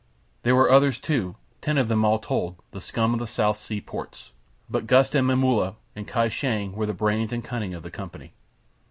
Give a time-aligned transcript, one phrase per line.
[0.41, 3.79] There were others, too, ten of them all told, the scum of the South Sea
[3.79, 4.31] ports;
[4.67, 8.33] but Gust and Momulla and Kai Shang were the brains and cunning of the company.